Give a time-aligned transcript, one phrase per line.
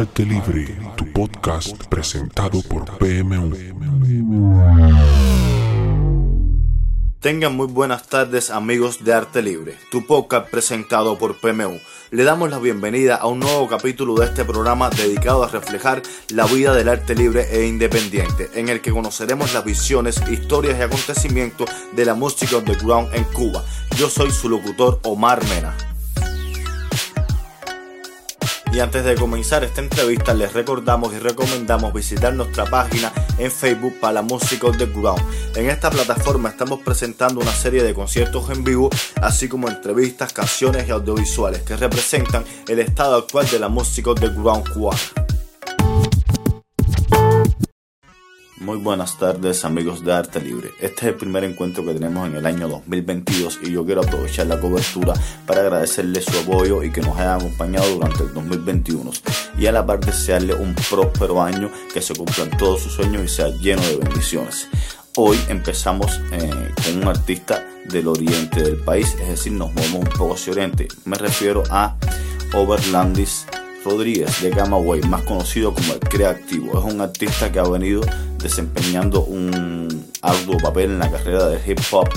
[0.00, 3.52] Arte Libre, tu podcast presentado por PMU.
[7.20, 11.78] Tengan muy buenas tardes amigos de Arte Libre, tu podcast presentado por PMU.
[12.12, 16.46] Le damos la bienvenida a un nuevo capítulo de este programa dedicado a reflejar la
[16.46, 21.68] vida del arte libre e independiente, en el que conoceremos las visiones, historias y acontecimientos
[21.92, 23.62] de la música underground en Cuba.
[23.98, 25.89] Yo soy su locutor Omar Mena.
[28.72, 33.98] Y antes de comenzar esta entrevista les recordamos y recomendamos visitar nuestra página en Facebook
[34.00, 35.22] para la música underground.
[35.56, 38.88] En esta plataforma estamos presentando una serie de conciertos en vivo,
[39.20, 44.72] así como entrevistas, canciones y audiovisuales que representan el estado actual de la música underground
[44.72, 45.19] cubana.
[48.60, 50.68] Muy buenas tardes amigos de Arte Libre.
[50.80, 54.48] Este es el primer encuentro que tenemos en el año 2022 y yo quiero aprovechar
[54.48, 55.14] la cobertura
[55.46, 59.12] para agradecerle su apoyo y que nos haya acompañado durante el 2021
[59.56, 63.28] y a la par desearle un próspero año que se cumplan todos sus sueños y
[63.28, 64.68] sea lleno de bendiciones.
[65.16, 70.18] Hoy empezamos eh, con un artista del oriente del país, es decir, nos movemos un
[70.18, 70.86] poco hacia oriente.
[71.06, 71.96] Me refiero a
[72.52, 73.46] Overlandis
[73.84, 76.78] Rodríguez de Camagüey, más conocido como el Creativo.
[76.78, 78.02] Es un artista que ha venido
[78.38, 82.08] desempeñando un arduo papel en la carrera del hip hop,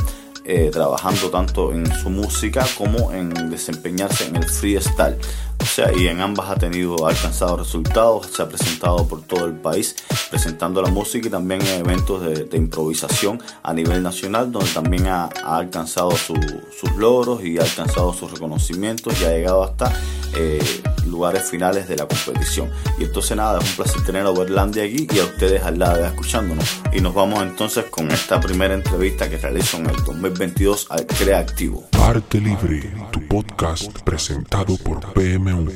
[0.46, 5.18] eh, trabajando tanto en su música como en desempeñarse en el freestyle.
[5.62, 9.54] O sea, y en ambas ha tenido, alcanzado resultados, se ha presentado por todo el
[9.54, 9.96] país
[10.30, 15.26] presentando la música y también en eventos de, improvisación a nivel nacional, donde también ha,
[15.26, 19.94] alcanzado sus logros y ha alcanzado sus reconocimientos y ha llegado hasta
[20.36, 22.70] eh, lugares finales de la competición.
[23.00, 26.06] Y entonces nada, es un placer tener a Overlandia aquí y a ustedes al lado
[26.06, 26.82] escuchándonos.
[26.92, 31.88] Y nos vamos entonces con esta primera entrevista que realizó en el 2022 al Creativo.
[32.02, 35.68] Arte Libre, tu podcast presentado por PMU.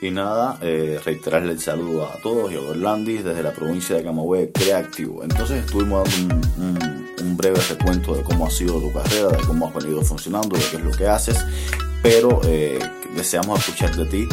[0.00, 4.04] Y nada, eh, reiterarle el saludo a todos y a Orlandis desde la provincia de
[4.04, 5.24] Camagüey Creativo.
[5.24, 6.36] Entonces estuvimos dando
[7.20, 10.64] un, breve recuento de cómo ha sido tu carrera, de cómo has venido funcionando, de
[10.70, 11.44] qué es lo que haces,
[12.02, 12.78] pero eh,
[13.14, 14.28] deseamos escuchar de ti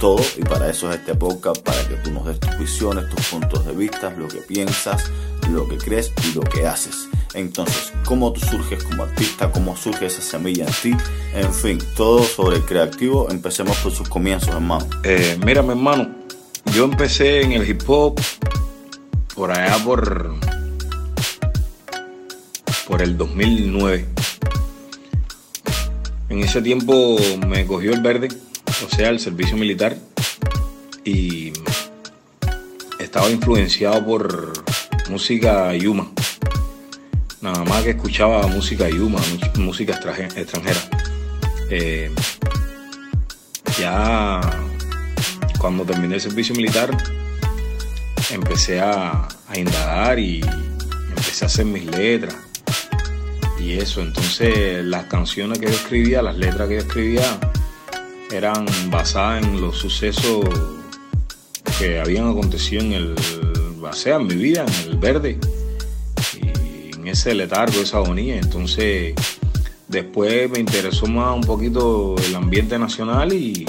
[0.00, 3.28] todo y para eso es este podcast, para que tú nos des tus visiones, tus
[3.28, 5.10] puntos de vista, lo que piensas,
[5.52, 7.08] lo que crees y lo que haces.
[7.34, 10.96] Entonces, cómo tú surges como artista, cómo surge esa semilla en ti,
[11.34, 13.30] en fin, todo sobre el creativo.
[13.30, 14.86] Empecemos por sus comienzos, hermano.
[15.04, 16.10] Eh, mira, mi hermano,
[16.74, 18.20] yo empecé en el hip hop
[19.34, 20.34] por allá por,
[22.88, 24.06] por el 2009.
[26.30, 27.16] En ese tiempo
[27.46, 28.28] me cogió el verde,
[28.84, 29.96] o sea, el servicio militar,
[31.04, 31.52] y
[32.98, 34.52] estaba influenciado por
[35.08, 36.10] música Yuma
[37.40, 39.20] nada más que escuchaba música yuma,
[39.56, 40.80] música extranjera.
[41.70, 42.10] Eh,
[43.78, 44.40] ya
[45.58, 46.90] cuando terminé el servicio militar,
[48.30, 50.40] empecé a, indagar y
[51.08, 52.36] empecé a hacer mis letras.
[53.58, 57.38] Y eso, entonces las canciones que yo escribía, las letras que yo escribía,
[58.30, 60.44] eran basadas en los sucesos
[61.78, 63.14] que habían acontecido en el,
[64.04, 65.38] en mi vida, en el verde
[67.10, 68.36] ese letargo, esa agonía.
[68.36, 69.14] Entonces,
[69.88, 73.66] después me interesó más un poquito el ambiente nacional y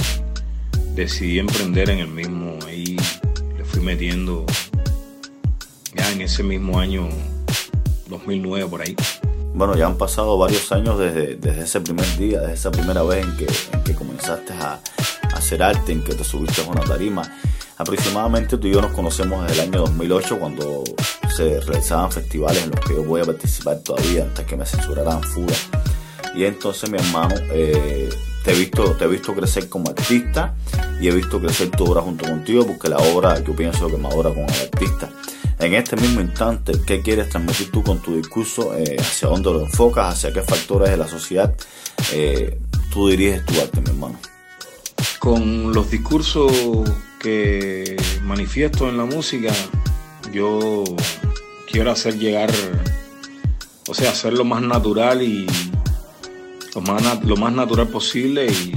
[0.96, 2.58] decidí emprender en el mismo.
[2.68, 2.98] Ahí
[3.58, 4.46] le fui metiendo
[5.96, 7.10] ya en ese mismo año
[8.08, 8.96] 2009 por ahí.
[9.54, 13.26] Bueno, ya han pasado varios años desde, desde ese primer día, desde esa primera vez
[13.26, 14.80] en que, en que comenzaste a,
[15.24, 17.22] a hacer arte, en que te subiste a una tarima.
[17.78, 20.84] Aproximadamente tú y yo nos conocemos desde el año 2008 cuando
[21.36, 25.24] se realizaban festivales en los que yo voy a participar todavía hasta que me censuraran
[25.24, 25.56] fuga.
[26.36, 28.10] Y entonces mi hermano, eh,
[28.44, 30.56] te, he visto, te he visto crecer como artista
[31.00, 34.30] y he visto crecer tu obra junto contigo porque la obra yo pienso que madura
[34.30, 35.10] con el artista.
[35.60, 38.76] En este mismo instante, ¿qué quieres transmitir tú con tu discurso?
[38.76, 40.16] Eh, ¿Hacia dónde lo enfocas?
[40.16, 41.54] ¿Hacia qué factores de la sociedad
[42.14, 42.60] eh,
[42.92, 44.20] tú diriges tu arte, mi hermano?
[45.20, 46.52] Con los discursos
[47.20, 49.54] que manifiesto en la música,
[50.34, 50.84] yo
[51.72, 52.52] quiero hacer llegar,
[53.88, 55.48] o sea, hacer lo más natural y
[56.76, 58.74] lo más, lo más natural posible y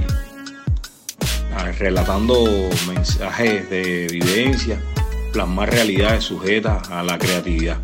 [1.78, 2.44] relatando
[2.86, 4.80] mensajes de vivencia,
[5.32, 7.78] plasmar realidades sujetas a la creatividad.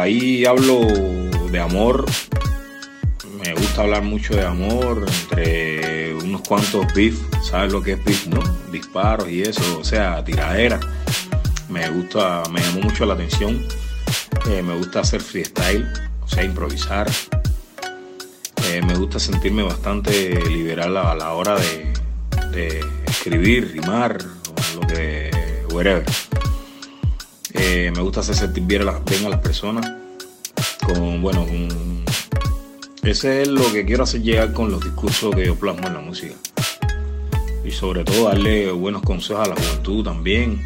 [0.00, 0.80] ahí hablo
[1.50, 2.04] de amor,
[3.44, 8.26] me gusta hablar mucho de amor, entre unos cuantos beef, ¿sabes lo que es beef,
[8.26, 8.40] no?
[8.72, 10.80] Disparos y eso, o sea, tiradera
[11.70, 13.66] me gusta, me llamó mucho la atención.
[14.48, 15.86] Eh, me gusta hacer freestyle,
[16.22, 17.08] o sea, improvisar.
[18.68, 25.30] Eh, me gusta sentirme bastante liberal a la hora de, escribir, rimar, o lo que,
[25.72, 26.04] whatever.
[27.54, 29.90] Eh, me gusta hacer sentir bien a, las, personas.
[30.86, 32.04] Con, bueno, con,
[33.02, 36.00] ese es lo que quiero hacer llegar con los discursos que yo plasmo en la
[36.00, 36.34] música.
[37.64, 40.60] Y sobre todo darle buenos consejos a la juventud también.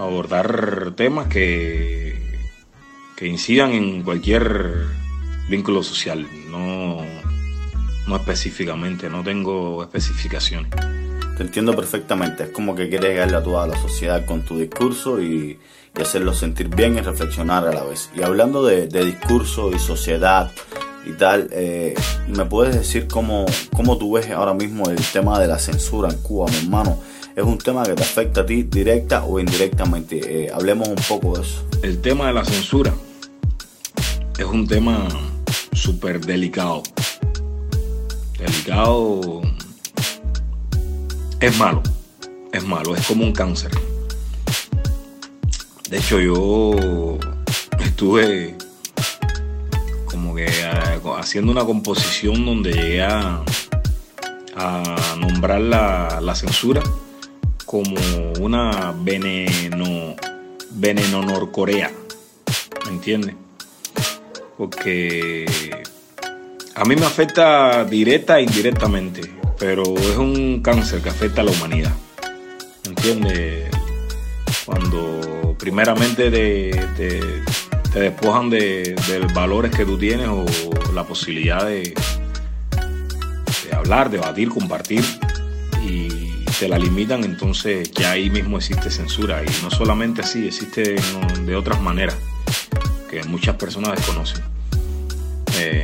[0.00, 2.18] Abordar temas que,
[3.16, 4.86] que incidan en cualquier
[5.48, 6.26] vínculo social.
[6.48, 7.04] No,
[8.06, 10.70] no específicamente, no tengo especificaciones.
[11.36, 12.44] Te entiendo perfectamente.
[12.44, 15.58] Es como que quieres llegarle a toda la sociedad con tu discurso y,
[15.96, 18.10] y hacerlo sentir bien y reflexionar a la vez.
[18.14, 20.50] Y hablando de, discurso y sociedad
[21.06, 21.94] y tal, eh,
[22.28, 26.18] ¿me puedes decir cómo, cómo tú ves ahora mismo el tema de la censura en
[26.18, 26.98] Cuba, mi hermano?
[27.36, 30.46] ¿Es un tema que te afecta a ti directa o indirectamente?
[30.46, 31.64] Eh, hablemos un poco de eso.
[31.82, 32.92] El tema de la censura
[34.36, 35.06] es un tema
[35.72, 36.82] súper delicado.
[38.36, 39.42] Delicado
[41.40, 41.82] es malo,
[42.52, 43.70] es malo, es como un cáncer.
[45.88, 47.18] De hecho, yo
[47.78, 48.56] estuve
[50.06, 53.42] como que eh, haciendo una composición donde llegué a,
[54.56, 56.82] a nombrar la, la, censura
[57.70, 57.94] como
[58.40, 60.16] una veneno,
[60.72, 61.92] veneno norcorea.
[62.84, 63.36] ¿Me entiendes?
[64.58, 65.46] Porque
[66.74, 69.20] a mí me afecta directa e indirectamente,
[69.56, 71.92] pero es un cáncer que afecta a la humanidad.
[72.82, 73.70] ¿Me entiendes?
[74.66, 80.44] Cuando primeramente te, te, despojan de, de, valores que tú tienes o
[80.92, 81.94] la posibilidad de,
[83.64, 85.04] de hablar, debatir, compartir
[86.60, 89.42] te la limitan, entonces ya ahí mismo existe censura.
[89.42, 90.94] Y no solamente así, existe
[91.46, 92.14] de otras maneras
[93.10, 94.44] que muchas personas desconocen.
[95.58, 95.82] Eh,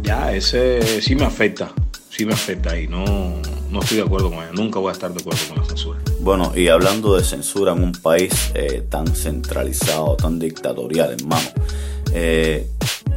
[0.00, 1.72] ya, ese sí me afecta,
[2.08, 5.12] sí me afecta y no, no estoy de acuerdo con él, nunca voy a estar
[5.12, 5.98] de acuerdo con la censura.
[6.20, 11.48] Bueno, y hablando de censura en un país eh, tan centralizado, tan dictatorial, hermano,
[12.12, 12.70] eh,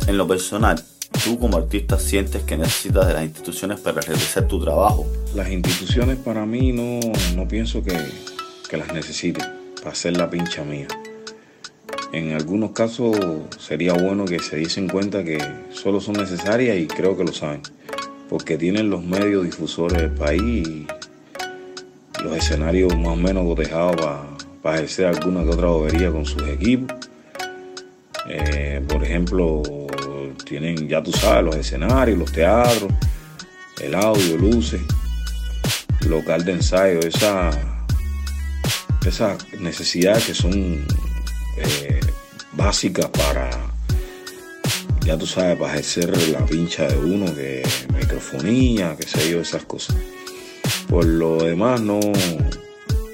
[0.08, 0.84] en lo personal,
[1.28, 5.06] ¿tú como artista sientes que necesitas de las instituciones para realizar tu trabajo?
[5.36, 7.02] Las instituciones para mí no,
[7.36, 7.98] no pienso que,
[8.70, 9.44] que las necesite
[9.76, 10.88] para hacer la pincha mía.
[12.14, 13.18] En algunos casos
[13.60, 15.38] sería bueno que se diesen cuenta que
[15.74, 17.62] solo son necesarias y creo que lo saben,
[18.30, 20.88] porque tienen los medios difusores del país y
[22.24, 24.24] los escenarios más o menos cotejados para
[24.62, 26.96] pa ejercer alguna que otra bobería con sus equipos.
[28.30, 29.87] Eh, por ejemplo,
[30.46, 32.92] tienen, ya tú sabes, los escenarios, los teatros,
[33.82, 34.82] el audio, luces,
[36.08, 37.58] local de ensayo, esas
[39.08, 40.86] esa necesidades que son
[41.58, 42.00] eh,
[42.54, 43.50] básicas para,
[45.06, 47.64] ya tú sabes, para ejercer la pincha de uno, que
[47.98, 49.96] microfonía, que sé yo, esas cosas.
[50.90, 52.00] Por lo demás, no,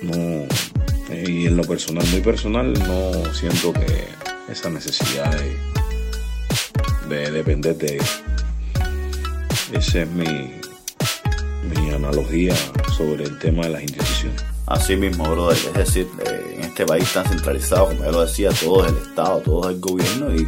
[0.01, 0.47] no,
[1.13, 4.07] y en lo personal, muy personal, no siento que
[4.51, 5.72] esa necesidad de,
[7.09, 8.21] de depender de ellos.
[9.71, 12.55] Esa es mi, mi analogía
[12.95, 14.43] sobre el tema de las instituciones.
[14.65, 15.57] Así mismo, brother.
[15.57, 18.97] Es decir, eh, en este país tan centralizado, como ya lo decía, todo es el
[18.97, 20.47] Estado, todo es el gobierno y,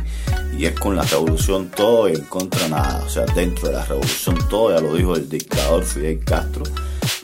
[0.58, 3.04] y, es con la revolución todo y en contra nada.
[3.06, 6.64] O sea, dentro de la revolución todo, ya lo dijo el dictador Fidel Castro.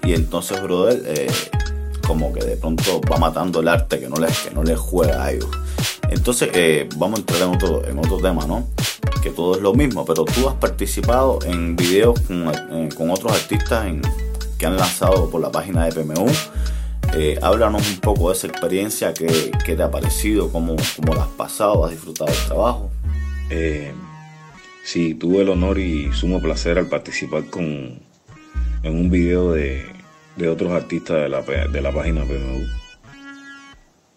[0.03, 1.31] Y entonces, brother, eh,
[2.05, 5.23] como que de pronto va matando el arte que no les, que no les juega
[5.23, 5.49] a ellos.
[6.09, 8.67] Entonces, eh, vamos a entrar en otro, en otro tema, ¿no?
[9.21, 12.51] Que todo es lo mismo, pero tú has participado en videos con,
[12.89, 13.85] con otros artistas
[14.57, 16.27] que han lanzado por la página de PMU.
[17.13, 21.23] Eh, háblanos un poco de esa experiencia que, que te ha parecido, cómo, cómo la
[21.23, 22.91] has pasado, has disfrutado del trabajo.
[23.49, 23.91] Eh,
[24.85, 27.99] sí, tuve el honor y sumo placer al participar con,
[28.83, 29.85] en un video de,
[30.37, 32.65] de otros artistas de la, de la página PMU.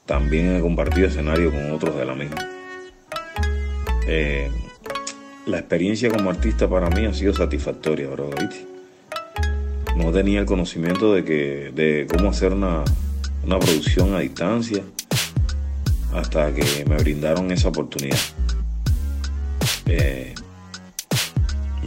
[0.07, 2.37] También he compartido escenario con otros de la misma.
[4.07, 4.51] Eh,
[5.47, 8.31] la experiencia como artista para mí ha sido satisfactoria, bro,
[9.97, 12.83] no tenía el conocimiento de que de cómo hacer una,
[13.45, 14.83] una producción a distancia
[16.13, 18.19] hasta que me brindaron esa oportunidad.
[19.87, 20.35] Eh,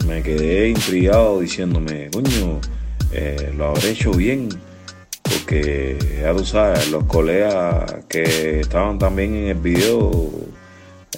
[0.06, 2.60] me quedé intrigado diciéndome, coño,
[3.12, 4.48] eh, lo habré hecho bien,
[5.22, 10.30] porque ya tú sabes, los colegas que estaban también en el video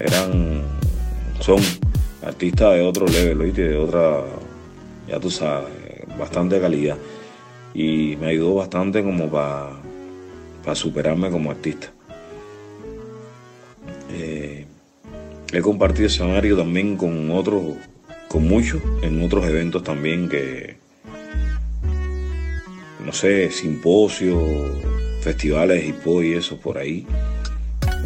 [0.01, 0.63] eran,
[1.41, 1.61] son
[2.23, 4.23] artistas de otro level, de otra,
[5.09, 5.71] ya tú sabes,
[6.19, 6.97] bastante calidad
[7.75, 9.71] y me ayudó bastante como para
[10.65, 11.93] pa superarme como artista.
[14.13, 14.67] Eh,
[15.53, 17.63] he compartido escenario también con otros
[18.29, 20.77] con muchos en otros eventos también que,
[23.05, 24.41] no sé, simposios,
[25.23, 27.07] festivales hop y eso por ahí.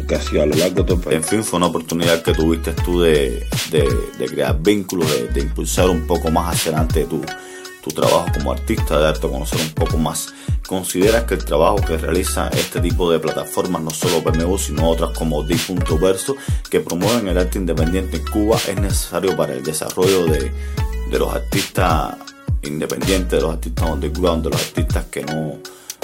[0.07, 1.17] Casi a lo largo de todo país.
[1.17, 3.47] En fin, fue una oportunidad que tuviste tú de,
[4.17, 7.23] crear vínculos, de, impulsar un poco más hacia adelante tu,
[7.83, 10.33] tu trabajo como artista, de darte a conocer un poco más.
[10.67, 15.17] ¿Consideras que el trabajo que realiza este tipo de plataformas, no solo PMU, sino otras
[15.17, 16.35] como D.Verso,
[16.69, 20.51] que promueven el arte independiente en Cuba, es necesario para el desarrollo de,
[21.11, 22.15] de los artistas
[22.63, 25.57] independientes, de los artistas underground, de los artistas que no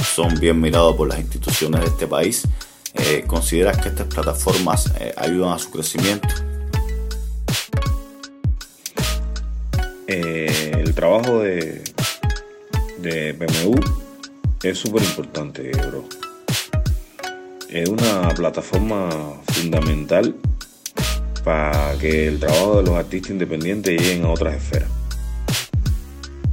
[0.03, 2.43] son bien mirados por las instituciones de este país?
[2.95, 6.27] Eh, ¿Consideras que estas plataformas eh, ayudan a su crecimiento?
[10.07, 11.83] Eh, el trabajo de,
[12.99, 13.75] de PMU
[14.63, 16.05] es súper importante, bro.
[17.69, 19.09] Es una plataforma
[19.47, 20.35] fundamental
[21.43, 24.89] para que el trabajo de los artistas independientes lleguen a otras esferas.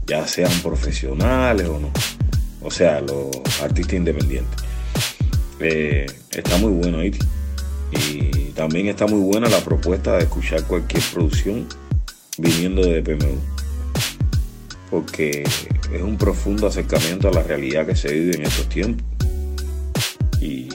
[0.06, 1.90] Ya sean profesionales o no.
[2.62, 3.28] O sea, los
[3.60, 4.67] artistas independientes.
[5.60, 7.12] Eh, está muy bueno, ahí
[7.92, 11.66] Y también está muy buena la propuesta de escuchar cualquier producción
[12.36, 13.38] viniendo de PMU.
[14.90, 19.04] Porque es un profundo acercamiento a la realidad que se vive en estos tiempos.
[20.40, 20.68] Y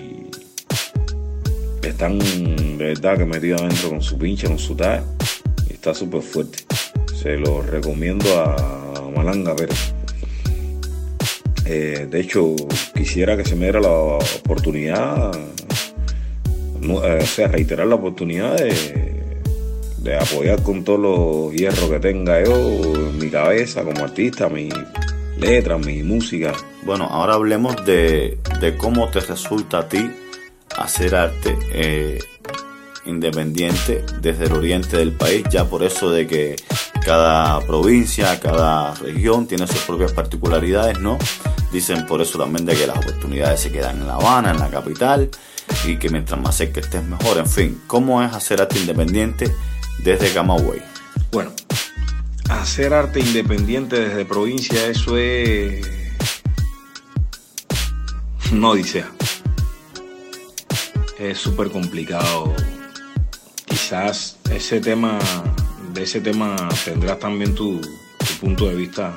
[1.82, 5.04] están de verdad que metidos adentro con su pinche, con su tag.
[5.70, 6.60] Y está súper fuerte.
[7.22, 9.74] Se lo recomiendo a Malanga pero
[11.66, 12.56] eh, de hecho,
[12.94, 15.32] quisiera que se me diera la oportunidad,
[16.82, 19.34] eh, o sea, reiterar la oportunidad de,
[20.00, 24.70] de, apoyar con todos los hierros que tenga yo mi cabeza como artista, mi
[25.38, 26.54] letra, mi música.
[26.86, 30.12] Bueno, ahora hablemos de, de cómo te resulta a ti
[30.78, 31.56] hacer arte.
[31.72, 32.20] Eh,
[33.06, 36.56] independiente desde el oriente del país, ya por eso de que
[37.06, 41.18] cada provincia, cada región tiene sus propias particularidades, ¿no?
[41.72, 44.70] Dicen por eso también de que las oportunidades se quedan en La Habana, en la
[44.70, 45.30] capital,
[45.86, 47.38] y que mientras más cerca estés mejor.
[47.38, 49.54] En fin, ¿cómo es hacer arte independiente
[50.04, 50.82] desde Camagüey?
[51.32, 51.52] Bueno,
[52.50, 55.86] hacer arte independiente desde provincia, eso es.
[58.52, 59.04] No dice.
[61.20, 62.54] Es súper complicado.
[63.84, 65.20] Quizás ese tema,
[65.94, 67.82] de ese tema tendrás también tu,
[68.40, 69.14] punto de vista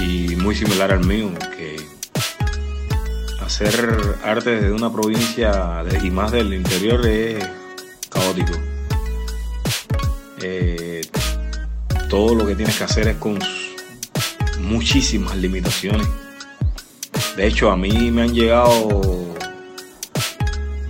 [0.00, 1.76] y muy similar al mío, que
[3.42, 7.46] hacer arte desde una provincia y más del interior es
[8.08, 8.52] caótico.
[10.40, 11.02] Eh,
[12.08, 13.38] todo lo que tienes que hacer es con
[14.60, 16.08] muchísimas limitaciones.
[17.36, 19.27] De hecho, a mí me han llegado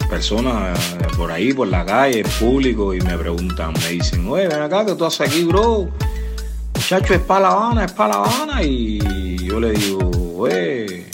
[0.09, 0.79] personas
[1.17, 4.95] por ahí, por la calle, público, y me preguntan, me dicen, oye, ven acá, que
[4.95, 5.89] tú haces aquí, bro?
[6.91, 8.63] muchacho, es para La Habana, es para La Habana.
[8.63, 11.07] Y yo le digo, eh,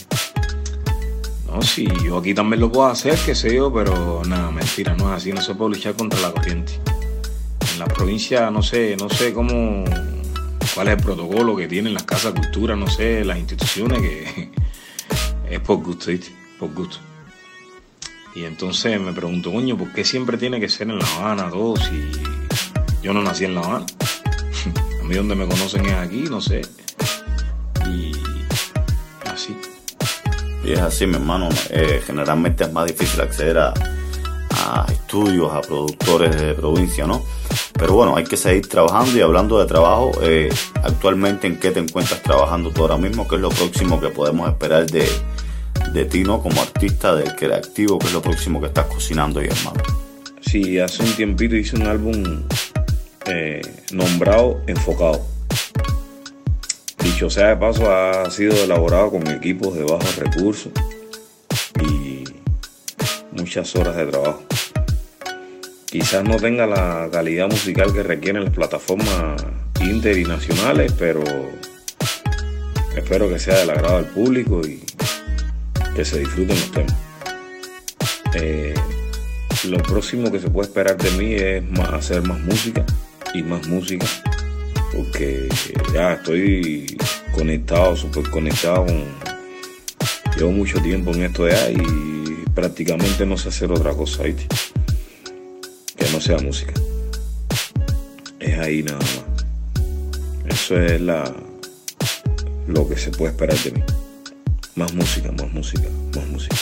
[1.49, 5.11] no, si yo aquí también lo puedo hacer, qué sé yo, pero nada, mentira, no
[5.11, 6.79] es así, no se puede luchar contra la corriente.
[7.73, 9.85] En la provincia, no sé, no sé cómo,
[10.75, 14.51] cuál es el protocolo que tienen las casas de cultura, no sé, las instituciones, que
[15.51, 16.31] es por gusto, ¿viste?
[16.61, 16.99] Por gusto.
[18.35, 21.77] Y entonces me pregunto, coño, ¿por qué siempre tiene que ser en La Habana todo
[21.77, 22.11] si
[23.01, 23.87] yo no nací en La Habana?
[25.01, 26.63] A mí donde me conocen es aquí, no sé.
[27.89, 28.13] Y
[29.31, 29.57] así.
[30.65, 31.49] Y es así, mi hermano.
[31.71, 33.73] Eh, generalmente es más difícil acceder a,
[34.89, 37.23] estudios, a productores de provincia, ¿no?
[37.75, 40.49] Pero bueno, hay que seguir trabajando y hablando de trabajo, eh,
[40.83, 44.49] actualmente en qué te encuentras trabajando tú ahora mismo, qué es lo próximo que podemos
[44.49, 45.07] esperar de,
[45.95, 46.43] de ti, ¿no?
[46.43, 49.81] Como artista, del creativo, qué es lo próximo que estás cocinando ahí, hermano.
[50.41, 52.43] Sí, hace un tiempito hice un álbum
[53.27, 55.25] eh, nombrado enfocado.
[56.99, 60.73] Dicho sea de paso, ha sido elaborado con equipos de bajos recursos
[61.81, 62.25] y
[63.31, 64.43] muchas horas de trabajo.
[65.87, 69.45] Quizás no tenga la calidad musical que requieren las plataformas
[69.81, 71.23] inter y nacionales, pero
[72.97, 74.83] espero que sea del agrado del público y
[75.95, 76.95] que se disfruten los temas.
[78.35, 78.75] Eh,
[79.69, 82.85] lo próximo que se puede esperar de mí es hacer más música
[83.33, 84.07] y más música,
[84.93, 85.49] porque
[85.93, 86.97] ya estoy
[87.35, 88.87] conectado, súper conectado
[90.37, 94.49] Llevo mucho tiempo en esto ya y prácticamente no sé hacer otra cosa, ¿viste?
[95.97, 96.73] Que no sea música.
[98.41, 99.25] Es ahí nada más.
[100.47, 101.33] Eso es la
[102.67, 103.83] lo que se puede esperar de mí.
[104.77, 106.57] Más música, más música, más música.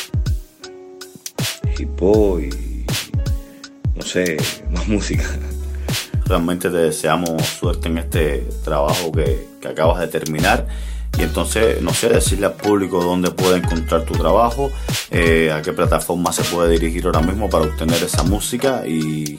[1.79, 2.87] Hip hop y
[3.95, 4.37] no sé,
[4.71, 5.25] más música
[6.33, 10.67] realmente te deseamos suerte en este trabajo que, que acabas de terminar.
[11.19, 14.71] Y entonces, no sé, decirle al público dónde puede encontrar tu trabajo,
[15.11, 19.37] eh, a qué plataforma se puede dirigir ahora mismo para obtener esa música y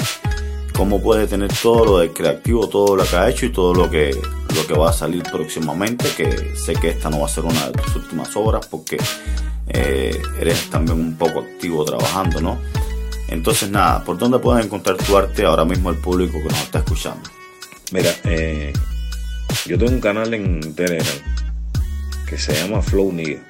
[0.74, 3.90] cómo puede tener todo lo del creativo, todo lo que ha hecho y todo lo
[3.90, 4.12] que,
[4.56, 7.68] lo que va a salir próximamente, que sé que esta no va a ser una
[7.68, 8.98] de tus últimas obras porque
[9.68, 12.60] eh, eres también un poco activo trabajando, ¿no?
[13.30, 16.80] Entonces nada, ¿por dónde pueden encontrar tu arte ahora mismo el público que nos está
[16.80, 17.30] escuchando?
[17.92, 18.74] Mira, eh,
[19.66, 21.18] yo tengo un canal en Telegram
[22.28, 23.42] que se llama Flow Nigga.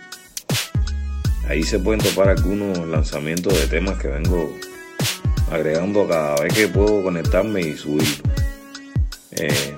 [1.48, 4.53] Ahí se pueden topar algunos lanzamientos de temas que vengo
[5.53, 8.22] agregando cada vez que puedo conectarme y subir.
[9.31, 9.74] Eh,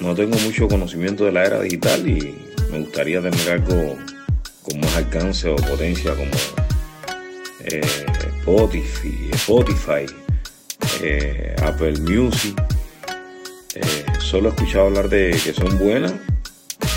[0.00, 2.34] no tengo mucho conocimiento de la era digital y
[2.70, 3.96] me gustaría tener algo
[4.62, 6.30] con más alcance o potencia como
[7.64, 7.80] eh,
[9.32, 10.06] Spotify,
[11.02, 12.54] eh, Apple Music.
[14.20, 16.14] solo he escuchado hablar de que son buenas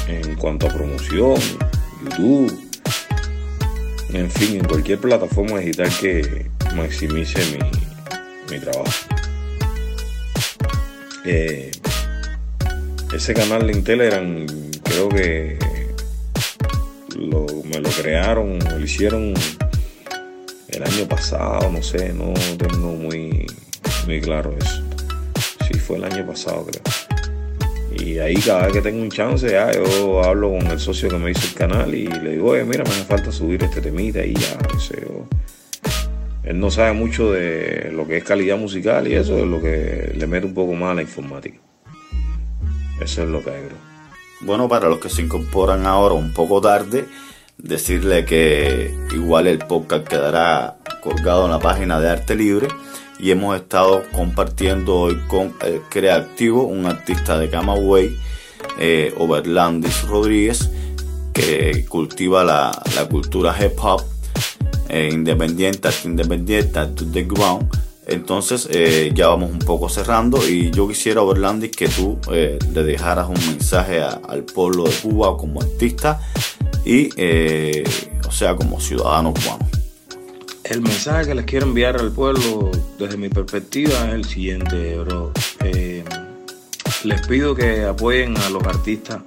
[0.07, 1.39] en cuanto a promoción,
[2.03, 2.69] YouTube,
[4.13, 7.59] en fin, en cualquier plataforma digital que maximice mi,
[8.51, 8.91] mi trabajo.
[11.25, 11.71] Eh,
[13.13, 14.45] ese canal en Telegram
[14.83, 15.57] creo que
[17.65, 19.33] me lo crearon, lo hicieron
[20.69, 23.45] el año pasado, no sé, no tengo muy,
[24.05, 24.83] muy claro eso.
[25.67, 26.83] Sí, fue el año pasado creo.
[27.99, 31.17] Y ahí cada vez que tengo un chance, ya yo hablo con el socio que
[31.17, 34.23] me hizo el canal y le digo, oye, mira, me hace falta subir este temita
[34.23, 34.95] y ya, no sé.
[36.49, 40.11] Él no sabe mucho de lo que es calidad musical y eso es lo que
[40.15, 41.59] le mete un poco más a la informática.
[42.99, 43.61] Eso es lo que hay,
[44.41, 47.05] Bueno, para los que se incorporan ahora un poco tarde,
[47.59, 52.67] decirle que igual el podcast quedará colgado en la página de Arte Libre
[53.19, 58.17] y hemos estado compartiendo hoy con el Creativo, un artista de Camagüey,
[58.79, 60.67] eh, Overlandis Rodríguez,
[61.31, 62.71] que cultiva la,
[63.07, 64.01] cultura hip hop
[64.89, 67.69] eh, independiente, independiente, to the ground.
[68.05, 72.83] Entonces eh, ya vamos un poco cerrando y yo quisiera, Overlandis, que tú eh, le
[72.83, 76.19] dejaras un mensaje al pueblo de Cuba como artista
[76.83, 77.09] y,
[78.27, 79.69] o sea, como ciudadano cubano.
[80.69, 85.31] El mensaje que les quiero enviar al pueblo desde mi perspectiva es el siguiente, bro.
[85.63, 86.03] Eh,
[87.03, 89.21] les pido que apoyen a los artistas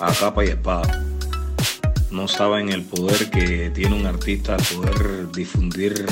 [0.00, 1.02] a capa y espada.
[2.12, 6.04] No saben el poder que tiene un artista al poder difundir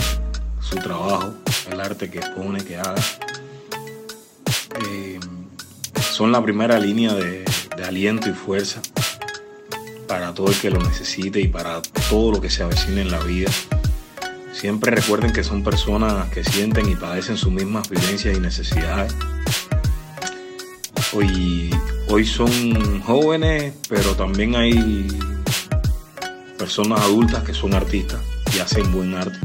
[0.59, 1.35] su trabajo,
[1.71, 2.95] el arte que expone, que haga.
[4.87, 5.21] Eh,
[6.11, 7.45] son la primera línea de,
[7.85, 8.81] aliento y fuerza
[10.09, 13.21] para todo el que lo necesite y para todo lo que se avecina en la
[13.21, 13.51] vida.
[14.55, 19.15] Siempre recuerden que son personas que sienten y padecen sus mismas vivencias y necesidades.
[21.13, 21.71] Hoy,
[22.09, 25.07] hoy son jóvenes, pero también hay
[26.61, 28.21] personas adultas que son artistas
[28.55, 29.39] y hacen buen arte.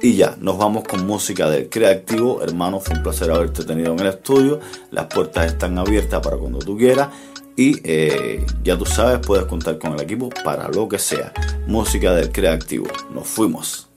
[0.02, 2.42] Y ya, nos vamos con música del creativo.
[2.42, 4.58] Hermano, fue un placer haberte tenido en el estudio.
[4.90, 7.10] Las puertas están abiertas para cuando tú quieras.
[7.56, 11.32] Y eh, ya tú sabes, puedes contar con el equipo para lo que sea.
[11.66, 12.86] Música del creativo.
[13.12, 13.88] Nos fuimos.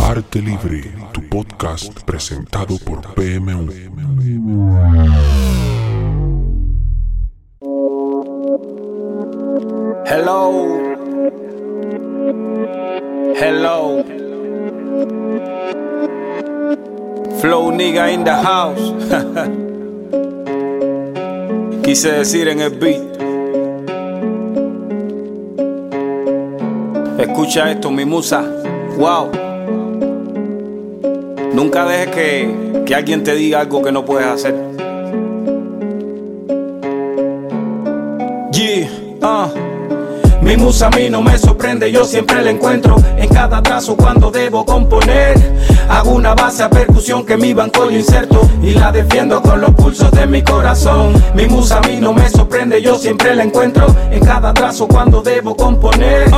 [0.00, 3.72] Arte Libre, tu podcast presentado por PMU.
[10.06, 10.78] Hello.
[13.34, 14.04] Hello.
[17.40, 19.58] Flow nigga in the house.
[21.92, 23.02] Quise decir en el beat.
[27.20, 28.50] Escucha esto, mi musa.
[28.96, 29.30] Wow.
[31.52, 34.54] Nunca dejes que, que alguien te diga algo que no puedes hacer.
[40.52, 44.30] Mi musa a mí no me sorprende, yo siempre la encuentro en cada trazo cuando
[44.30, 45.34] debo componer.
[45.88, 49.70] Hago una base a percusión que mi banco yo inserto y la defiendo con los
[49.70, 51.14] pulsos de mi corazón.
[51.34, 55.22] Mi musa a mí no me sorprende, yo siempre la encuentro en cada trazo cuando
[55.22, 56.30] debo componer.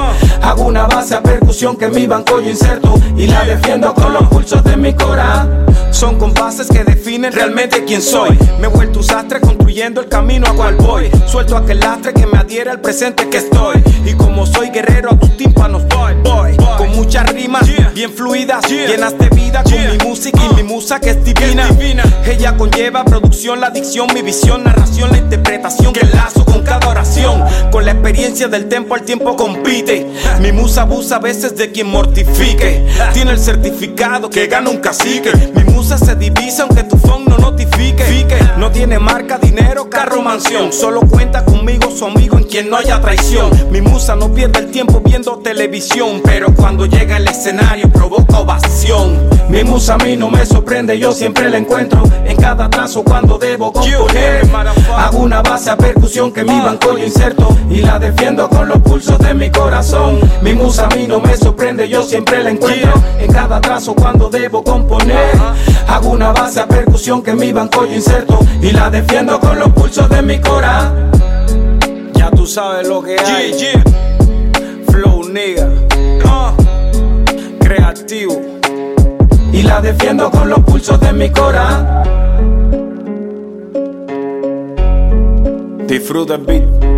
[0.42, 4.28] Hago una base a percusión que mi banco yo inserto y la defiendo con los
[4.28, 5.64] pulsos de mi corazón.
[5.90, 8.36] Son compases que definen realmente quién soy.
[8.60, 11.10] Me he vuelto un sastre construyendo el camino a cual voy.
[11.26, 13.82] Suelto aquel lastre que me adhiere al presente que estoy.
[14.04, 16.56] Y como soy guerrero, a tus tímpanos voy, voy.
[16.76, 19.62] Con muchas rimas bien fluidas, llenas de vida.
[19.62, 21.68] Con mi música y mi musa que es divina.
[22.26, 25.92] Ella conlleva producción, la dicción, mi visión, narración, la interpretación.
[25.92, 27.42] Que lazo con cada oración.
[27.70, 30.06] Con la experiencia del tiempo al tiempo compite.
[30.40, 32.86] Mi musa abusa a veces de quien mortifique.
[33.12, 35.32] Tiene el certificado que gana un cacique.
[35.54, 37.73] Mi musa se divisa aunque tu phone no notifique.
[38.84, 40.70] Tiene marca, dinero, carro, mansión.
[40.70, 43.50] Solo cuenta conmigo, su amigo en quien no haya traición.
[43.70, 46.20] Mi musa no pierde el tiempo viendo televisión.
[46.22, 49.26] Pero cuando llega al escenario provoca ovación.
[49.48, 53.38] Mi musa a mí no me sorprende, yo siempre la encuentro en cada trazo cuando
[53.38, 54.42] debo componer.
[54.94, 58.80] Hago una base a percusión que mi banco yo inserto y la defiendo con los
[58.80, 60.20] pulsos de mi corazón.
[60.42, 64.28] Mi musa a mí no me sorprende, yo siempre la encuentro en cada trazo cuando
[64.28, 65.30] debo componer.
[65.88, 69.68] Hago una base a percusión que mi banco yo inserto y la defiendo con los
[69.70, 71.10] pulsos de mi corazón.
[72.14, 73.52] Ya tú sabes lo que hay.
[74.88, 75.68] Flow nigga.
[76.26, 76.52] Ah.
[77.60, 78.40] Creativo.
[79.52, 81.86] y la defiendo con los pulsos de mi corazón.
[85.86, 86.93] Disfruta el beat.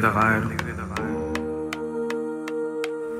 [0.00, 1.12] Lápiz a la libreta caer.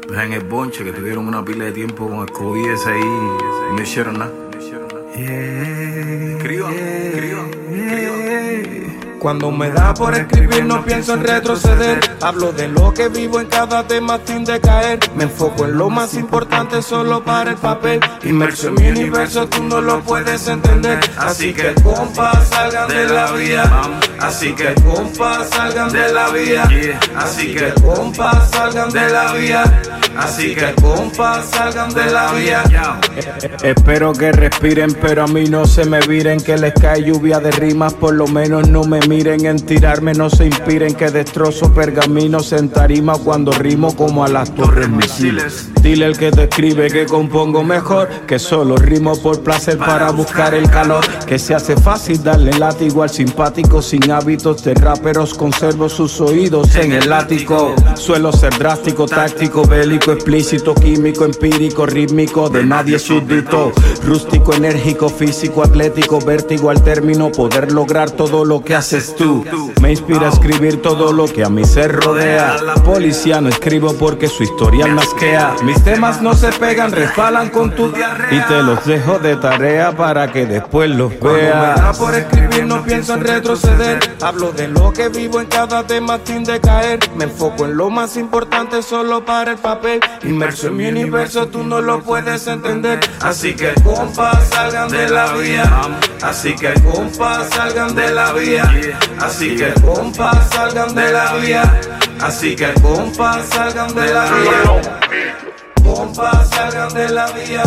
[0.08, 3.82] Dejen el bonche que tuvieron una pila de tiempo con el COVID ese ahí no
[3.82, 4.32] hicieron nada.
[5.14, 6.72] Escriban.
[9.22, 12.00] Cuando me da por escribir no pienso en retroceder.
[12.20, 14.98] Hablo de lo que vivo en cada tema sin decaer.
[15.14, 18.00] Me enfoco en lo más importante solo para el papel.
[18.24, 20.98] Inmerso en mi universo tú no lo puedes entender.
[21.16, 23.70] Así que compas salgan de la vía.
[24.18, 26.98] Así que compas salgan de la vía.
[27.16, 29.82] Así que compas salgan de la vía.
[30.18, 32.64] Así que compas salgan de la vía.
[33.62, 36.40] Espero que respiren, pero a mí no se me viren.
[36.40, 39.44] Que les cae lluvia de rimas, por lo menos no me miren.
[39.44, 44.54] En tirarme no se inspiren, que destrozo pergaminos en tarima cuando rimo como a las
[44.54, 45.70] torres misiles.
[45.82, 50.54] Dile el que te escribe que compongo mejor, que solo rimo por placer para buscar
[50.54, 51.04] el calor.
[51.32, 55.32] Que se hace fácil darle látigo al simpático sin hábitos de raperos.
[55.32, 57.74] Conservo sus oídos en el látigo.
[57.94, 63.72] Suelo ser drástico, táctico, bélico, explícito, químico, empírico, rítmico, de nadie súbdito.
[64.04, 69.42] Rústico, enérgico, físico, atlético, vértigo al término, poder lograr todo lo que haces tú.
[69.80, 72.58] Me inspira a escribir todo lo que a mí se rodea.
[72.84, 75.56] Policía no escribo porque su historial masquea.
[75.64, 80.30] Mis temas no se pegan, resbalan con tu y te los dejo de tarea para
[80.30, 84.16] que después los Cuando me da por escribir no pienso en retroceder.
[84.20, 86.98] Hablo de lo que vivo en cada tema sin decaer.
[87.14, 90.00] Me enfoco en lo más importante solo para el papel.
[90.24, 92.98] Inmerso en mi universo tú no lo puedes entender.
[93.20, 95.70] Así que compas salgan de la vía.
[96.22, 98.98] Así que compas salgan de la vía.
[99.20, 101.80] Así que compas salgan de la vía.
[102.20, 105.12] Así que compas salgan de la vía.
[105.84, 107.62] Compas salgan de la vía,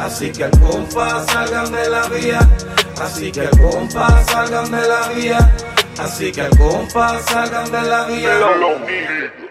[0.00, 2.38] así que compas salgan de la vía,
[3.00, 5.54] así que compas salgan de la vía,
[5.98, 9.47] así que compas salgan de la vía.